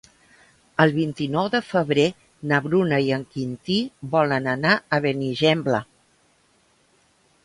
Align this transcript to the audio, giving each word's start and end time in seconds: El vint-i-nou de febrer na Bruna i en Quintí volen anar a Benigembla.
El 0.83 0.91
vint-i-nou 0.93 1.49
de 1.55 1.59
febrer 1.65 2.05
na 2.51 2.59
Bruna 2.67 2.99
i 3.09 3.13
en 3.17 3.25
Quintí 3.35 3.77
volen 4.15 4.49
anar 4.55 4.71
a 4.97 4.99
Benigembla. 5.05 5.83